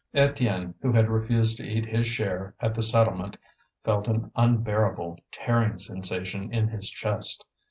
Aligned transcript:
Étienne, 0.15 0.73
who 0.81 0.91
had 0.93 1.11
refused 1.11 1.57
to 1.57 1.63
eat 1.63 1.85
his 1.85 2.07
share 2.07 2.55
at 2.59 2.73
the 2.73 2.81
settlement, 2.81 3.37
felt 3.83 4.07
an 4.07 4.31
unbearable 4.35 5.19
tearing 5.29 5.77
sensation 5.77 6.51
in 6.51 6.67
his 6.67 6.89
chest. 6.89 7.45